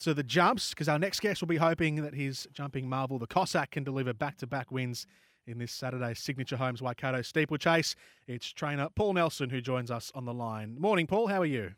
[0.00, 3.26] To the jumps because our next guest will be hoping that his jumping marvel, the
[3.26, 5.06] Cossack, can deliver back to back wins
[5.46, 7.96] in this Saturday's Signature Homes Waikato steeplechase.
[8.26, 10.76] It's trainer Paul Nelson who joins us on the line.
[10.78, 11.28] Morning, Paul.
[11.28, 11.72] How are you?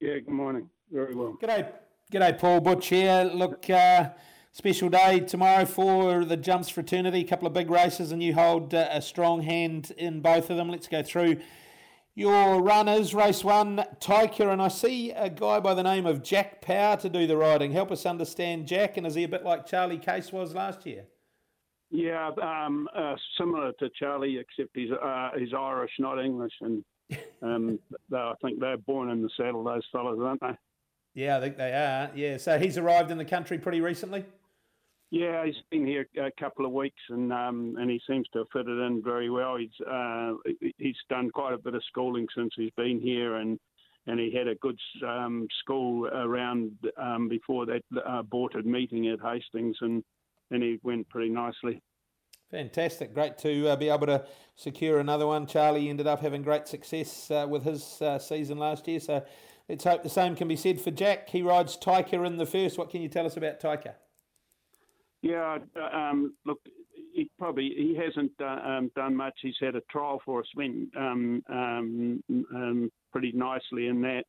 [0.00, 0.68] Yeah, good morning.
[0.90, 1.36] Very well.
[1.40, 1.70] G'day,
[2.12, 3.30] g'day, Paul Butch here.
[3.32, 4.10] Look, uh,
[4.52, 7.20] special day tomorrow for the jumps fraternity.
[7.20, 10.56] A couple of big races, and you hold uh, a strong hand in both of
[10.56, 10.70] them.
[10.70, 11.38] Let's go through
[12.14, 13.14] your runners.
[13.14, 17.08] Race one, Taika, and I see a guy by the name of Jack Power to
[17.08, 17.72] do the riding.
[17.72, 21.04] Help us understand Jack, and is he a bit like Charlie Case was last year?
[21.90, 26.84] Yeah, um, uh, similar to Charlie, except he's uh, he's Irish, not English, and
[27.42, 27.78] um,
[28.10, 29.64] they, I think they're born in the saddle.
[29.64, 30.56] Those fellas, aren't they?
[31.14, 32.10] Yeah, I think they are.
[32.14, 34.24] Yeah, so he's arrived in the country pretty recently.
[35.14, 38.48] Yeah, he's been here a couple of weeks, and um, and he seems to have
[38.52, 39.56] fitted in very well.
[39.56, 40.32] He's uh,
[40.76, 43.60] he's done quite a bit of schooling since he's been here, and
[44.08, 44.76] and he had a good
[45.06, 50.02] um, school around um, before that uh, aborted meeting at Hastings, and
[50.50, 51.80] and he went pretty nicely.
[52.50, 53.14] Fantastic.
[53.14, 54.24] Great to uh, be able to
[54.56, 55.46] secure another one.
[55.46, 58.98] Charlie ended up having great success uh, with his uh, season last year.
[58.98, 59.24] So
[59.68, 61.28] let's hope the same can be said for Jack.
[61.28, 62.78] He rides Taika in the first.
[62.78, 63.94] What can you tell us about Taika?
[65.24, 66.60] Yeah, uh, um, look,
[67.14, 69.32] he probably he hasn't uh, um, done much.
[69.40, 72.22] He's had a trial for us, went um, um,
[72.54, 74.24] um, pretty nicely in that.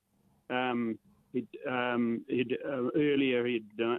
[0.50, 0.98] Um,
[1.34, 3.98] he'd, um, he'd uh, earlier he'd uh,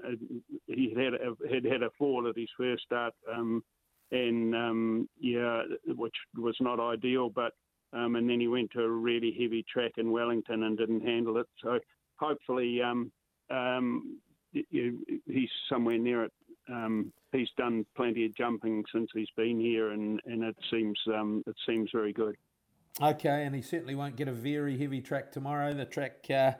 [0.68, 3.62] he had a, had had a fall at his first start, um,
[4.10, 7.28] and um, yeah, which was not ideal.
[7.28, 7.52] But
[7.92, 11.36] um, and then he went to a really heavy track in Wellington and didn't handle
[11.36, 11.46] it.
[11.62, 11.78] So
[12.18, 13.12] hopefully um,
[13.50, 14.18] um,
[14.52, 16.32] he's somewhere near it.
[16.68, 21.42] Um, he's done plenty of jumping since he's been here, and, and it seems um,
[21.46, 22.36] it seems very good.
[23.00, 25.74] Okay, and he certainly won't get a very heavy track tomorrow.
[25.74, 26.52] The track uh,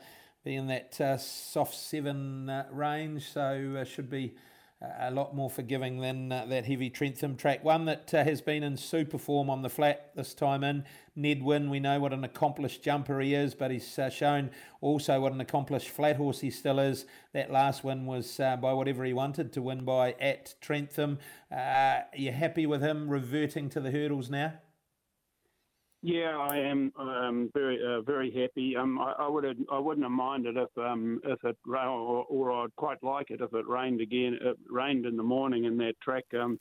[0.44, 4.34] being that uh, soft seven uh, range, so uh, should be
[4.82, 7.64] a lot more forgiving than uh, that heavy Trentham track.
[7.64, 10.84] One that uh, has been in super form on the flat this time in.
[11.14, 14.50] Ned Wynn, we know what an accomplished jumper he is, but he's uh, shown
[14.82, 17.06] also what an accomplished flat horse he still is.
[17.32, 21.20] That last win was uh, by whatever he wanted to win by at Trentham.
[21.50, 24.54] Uh, are you happy with him reverting to the hurdles now?
[26.06, 28.76] Yeah, I am um, very uh, very happy.
[28.76, 32.76] Um, I, I would I wouldn't have minded if um, if it or, or I'd
[32.76, 34.38] quite like it if it rained again.
[34.40, 36.60] It rained in the morning and that track um,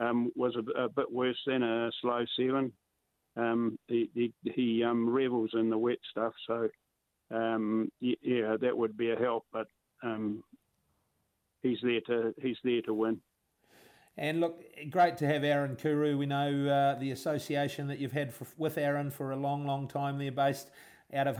[0.00, 2.72] um, was a, a, bit worse than a slow seven.
[3.36, 6.68] Um, he he, he um, revels in the wet stuff, so
[7.30, 9.46] um, yeah, that would be a help.
[9.52, 9.68] But
[10.02, 10.42] um,
[11.62, 13.20] he's there to he's there to win.
[14.16, 16.18] And look, great to have Aaron Kuru.
[16.18, 19.88] We know uh, the association that you've had for, with Aaron for a long, long
[19.88, 20.70] time there, based
[21.14, 21.38] out of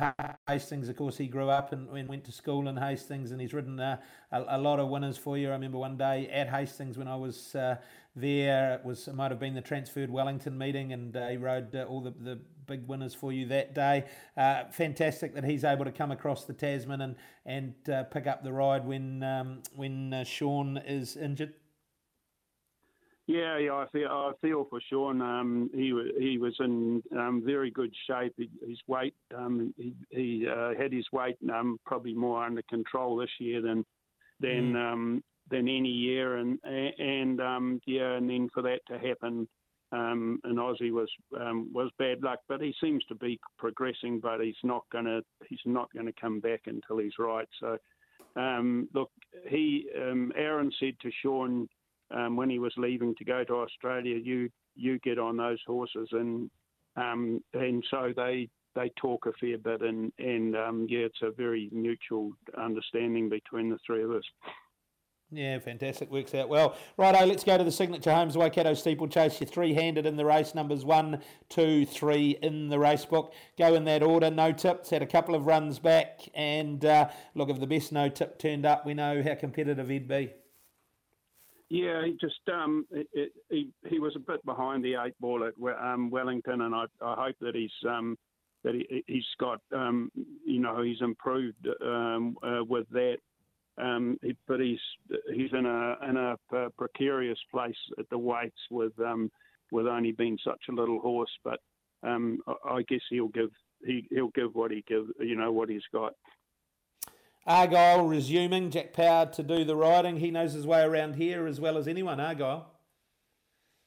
[0.48, 0.88] Hastings.
[0.88, 3.78] Of course, he grew up and, and went to school in Hastings, and he's ridden
[3.78, 3.98] uh,
[4.32, 5.48] a, a, lot of winners for you.
[5.48, 7.76] I remember one day at Hastings when I was uh,
[8.16, 11.74] there, it was it might have been the transferred Wellington meeting, and uh, he rode
[11.74, 14.04] uh, all the, the big winners for you that day.
[14.36, 17.16] Uh, fantastic that he's able to come across the Tasman and
[17.46, 17.74] and
[18.10, 21.54] pick up the ride when um, when Sean is injured.
[23.30, 25.22] Yeah, yeah, I feel I feel for Sean.
[25.22, 28.34] Um, he he was in um, very good shape.
[28.36, 33.30] His weight, um, he, he uh, had his weight um, probably more under control this
[33.38, 33.86] year than
[34.40, 34.92] than mm.
[34.92, 39.46] um, than any year, and and um, yeah, and then for that to happen,
[39.92, 41.08] um, and Aussie was
[41.40, 42.40] um, was bad luck.
[42.48, 46.62] But he seems to be progressing, but he's not gonna he's not gonna come back
[46.66, 47.48] until he's right.
[47.60, 47.78] So,
[48.34, 49.12] um, look,
[49.48, 51.68] he um, Aaron said to Sean
[52.10, 56.08] um, when he was leaving to go to Australia, you you get on those horses,
[56.12, 56.50] and
[56.96, 61.30] um, and so they they talk a fair bit, and and um, yeah, it's a
[61.30, 64.24] very mutual understanding between the three of us.
[65.32, 66.10] Yeah, fantastic.
[66.10, 66.76] Works out well.
[66.96, 69.40] Righto, let's go to the Signature Homes Waikato Steeplechase.
[69.40, 73.32] You're three handed in the race, numbers one, two, three in the race book.
[73.56, 74.28] Go in that order.
[74.28, 76.28] No tips, had a couple of runs back.
[76.34, 80.08] And uh, look, if the best no tip turned up, we know how competitive he'd
[80.08, 80.32] be.
[81.70, 85.44] Yeah, he just um, it, it, he he was a bit behind the eight ball
[85.44, 88.18] at um, Wellington, and I, I hope that he's um,
[88.64, 90.10] that he, he's got um,
[90.44, 93.18] you know he's improved um, uh, with that.
[93.80, 94.80] um, he, but he's
[95.32, 96.36] he's in a in a,
[96.76, 99.30] precarious place at the weights with um,
[99.70, 101.30] with only being such a little horse.
[101.44, 101.60] But
[102.02, 103.50] um, I, I guess he'll give
[103.86, 106.14] he he'll give what he give you know what he's got.
[107.46, 110.18] Argyle resuming Jack Power to do the riding.
[110.18, 112.20] He knows his way around here as well as anyone.
[112.20, 112.70] Argyle.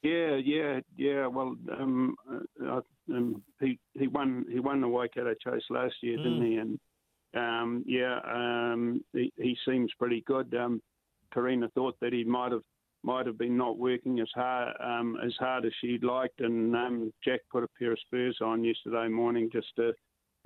[0.02, 1.28] Yeah, yeah, yeah.
[1.28, 2.16] Well, um,
[2.62, 6.24] uh, um, he he won he won the Waikato Chase last year, mm.
[6.24, 6.56] didn't he?
[6.58, 6.80] And
[7.36, 10.54] um, yeah, um, he, he seems pretty good.
[10.56, 10.82] Um,
[11.34, 12.64] Karina thought that he might have
[13.04, 17.14] might have been not working as hard um, as hard as she'd liked, and um,
[17.24, 19.94] Jack put a pair of spurs on yesterday morning just to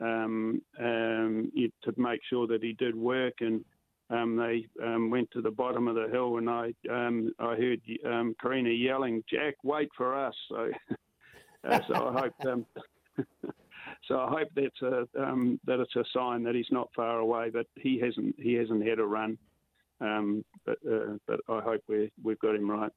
[0.01, 3.63] um, um, to make sure that he did work and
[4.09, 7.81] um, they um, went to the bottom of the hill, and I um, I heard
[8.05, 10.71] um, Karina yelling, "Jack, wait for us!" So,
[11.69, 12.65] uh, so I hope um,
[14.07, 17.49] so I hope that's a um, that it's a sign that he's not far away,
[17.49, 19.37] but he hasn't he hasn't had a run,
[19.99, 22.91] but uh, but I hope we we've got him right.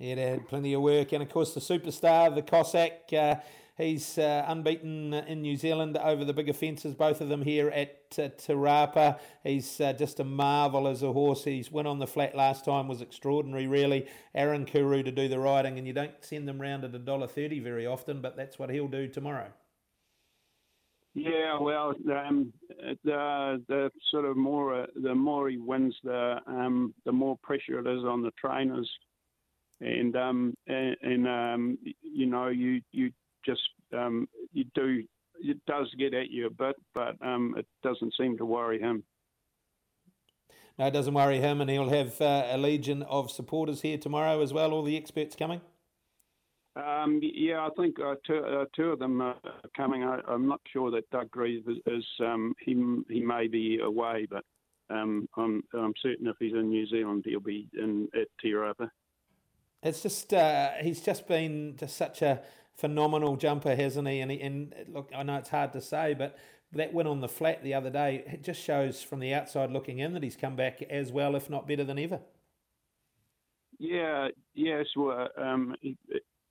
[0.00, 3.12] They had plenty of work, and of course the superstar, the Cossack.
[3.12, 3.36] Uh,
[3.80, 7.96] He's uh, unbeaten in New Zealand over the bigger fences, both of them here at
[8.18, 9.18] uh, Te Rapa.
[9.42, 11.44] He's uh, just a marvel as a horse.
[11.44, 14.06] His win on the flat last time was extraordinary, really.
[14.34, 17.86] Aaron Kuru to do the riding, and you don't send them round at $1.30 very
[17.86, 19.48] often, but that's what he'll do tomorrow.
[21.14, 22.52] Yeah, well, um,
[23.02, 27.80] the the sort of more uh, the more he wins, the um, the more pressure
[27.80, 28.88] it is on the trainers,
[29.80, 33.10] and um, and, and um, you know you you
[33.44, 33.60] just
[33.96, 35.02] um, you do
[35.42, 39.02] it does get at you a bit, but um, it doesn't seem to worry him.
[40.78, 44.40] No, it doesn't worry him, and he'll have uh, a legion of supporters here tomorrow
[44.40, 44.72] as well.
[44.72, 45.60] All the experts coming.
[46.76, 49.36] Um, yeah, I think uh, two, uh, two, of them are
[49.76, 50.04] coming.
[50.04, 51.78] I, am not sure that Doug Grieve is.
[51.86, 52.72] is um, he
[53.08, 54.44] he may be away, but
[54.88, 58.88] um, I'm I'm certain if he's in New Zealand, he'll be in at Te Rapa.
[59.82, 62.40] It's just uh, he's just been just such a
[62.80, 64.20] phenomenal jumper, hasn't he?
[64.20, 66.36] And, he, and look, I know it's hard to say, but
[66.72, 69.98] that win on the flat the other day it just shows from the outside looking
[69.98, 72.20] in that he's come back as well, if not better than ever.
[73.78, 75.96] Yeah, yes, well, um, he,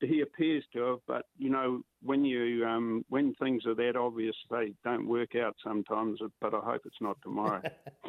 [0.02, 4.36] he, appears to have, but you know, when you um, when things are that obvious,
[4.50, 6.20] they don't work out sometimes.
[6.42, 7.62] But I hope it's not tomorrow.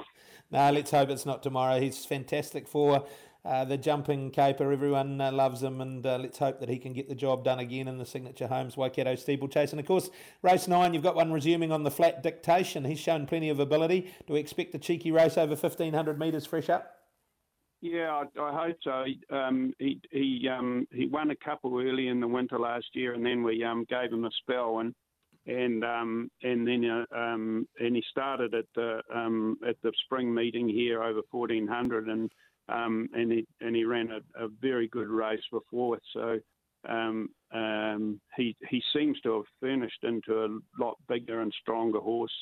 [0.50, 1.80] no, let's hope it's not tomorrow.
[1.80, 3.04] He's fantastic for
[3.44, 6.92] uh, the jumping caper, everyone uh, loves him, and uh, let's hope that he can
[6.92, 9.70] get the job done again in the signature Homes Waikato steeplechase.
[9.70, 10.10] And of course,
[10.42, 12.84] race nine, you've got one resuming on the flat dictation.
[12.84, 14.12] He's shown plenty of ability.
[14.26, 16.96] Do we expect a cheeky race over 1500 metres fresh up?
[17.80, 19.04] Yeah, I, I hope so.
[19.34, 23.24] Um, he he um, he won a couple early in the winter last year, and
[23.24, 24.94] then we um, gave him a spell, and
[25.46, 30.32] and um, and then uh, um, and he started at the um, at the spring
[30.32, 32.30] meeting here over 1400, and
[32.68, 36.02] um, and he and he ran a, a, very good race before it.
[36.12, 36.38] So
[36.88, 42.34] um, um, he he seems to have furnished into a lot bigger and stronger horse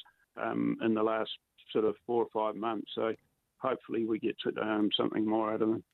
[0.83, 1.31] in the last
[1.73, 2.91] sort of four or five months.
[2.95, 3.12] So
[3.59, 5.85] hopefully we get to, something more out of him.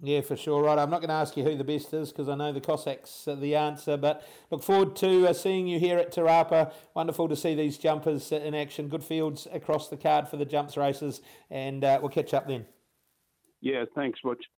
[0.00, 0.64] Yeah, for sure.
[0.64, 2.60] Right, I'm not going to ask you who the best is because I know the
[2.60, 6.72] Cossacks are the answer, but look forward to uh, seeing you here at Te Rapa.
[6.94, 8.88] Wonderful to see these jumpers in action.
[8.88, 11.20] Good fields across the card for the jumps races,
[11.50, 12.66] and uh, we'll catch up then.
[13.60, 14.44] Yeah, thanks, Butch.